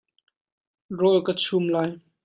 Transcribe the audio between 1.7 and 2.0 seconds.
lai.